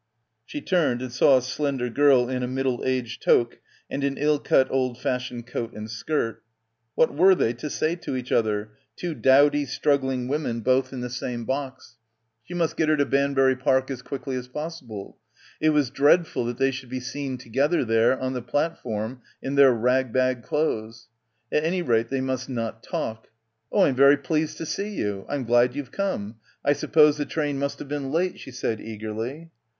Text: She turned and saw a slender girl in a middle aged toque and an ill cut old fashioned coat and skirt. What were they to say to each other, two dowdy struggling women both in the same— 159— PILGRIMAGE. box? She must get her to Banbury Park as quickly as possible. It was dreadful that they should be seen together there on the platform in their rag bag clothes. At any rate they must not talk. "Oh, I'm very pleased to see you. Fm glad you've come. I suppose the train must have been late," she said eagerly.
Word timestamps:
She 0.47 0.61
turned 0.61 1.03
and 1.03 1.11
saw 1.13 1.37
a 1.37 1.43
slender 1.43 1.87
girl 1.87 2.27
in 2.27 2.41
a 2.41 2.47
middle 2.47 2.81
aged 2.83 3.21
toque 3.21 3.57
and 3.87 4.03
an 4.03 4.17
ill 4.17 4.39
cut 4.39 4.67
old 4.71 4.99
fashioned 4.99 5.45
coat 5.45 5.73
and 5.75 5.87
skirt. 5.91 6.41
What 6.95 7.13
were 7.13 7.35
they 7.35 7.53
to 7.53 7.69
say 7.69 7.95
to 7.97 8.15
each 8.15 8.31
other, 8.31 8.71
two 8.95 9.13
dowdy 9.13 9.63
struggling 9.65 10.27
women 10.27 10.61
both 10.61 10.91
in 10.91 11.01
the 11.01 11.09
same— 11.11 11.45
159— 11.45 11.45
PILGRIMAGE. 11.45 11.75
box? 11.75 11.97
She 12.41 12.55
must 12.55 12.77
get 12.77 12.89
her 12.89 12.97
to 12.97 13.05
Banbury 13.05 13.55
Park 13.55 13.91
as 13.91 14.01
quickly 14.01 14.35
as 14.37 14.47
possible. 14.47 15.19
It 15.61 15.69
was 15.69 15.91
dreadful 15.91 16.45
that 16.45 16.57
they 16.57 16.71
should 16.71 16.89
be 16.89 16.99
seen 16.99 17.37
together 17.37 17.85
there 17.85 18.19
on 18.19 18.33
the 18.33 18.41
platform 18.41 19.21
in 19.39 19.53
their 19.53 19.71
rag 19.71 20.11
bag 20.11 20.41
clothes. 20.41 21.09
At 21.51 21.63
any 21.63 21.83
rate 21.83 22.09
they 22.09 22.21
must 22.21 22.49
not 22.49 22.81
talk. 22.81 23.27
"Oh, 23.71 23.83
I'm 23.83 23.93
very 23.93 24.17
pleased 24.17 24.57
to 24.57 24.65
see 24.65 24.95
you. 24.95 25.27
Fm 25.29 25.45
glad 25.45 25.75
you've 25.75 25.91
come. 25.91 26.37
I 26.65 26.73
suppose 26.73 27.17
the 27.19 27.23
train 27.27 27.59
must 27.59 27.77
have 27.77 27.87
been 27.87 28.09
late," 28.11 28.39
she 28.39 28.49
said 28.49 28.81
eagerly. 28.81 29.51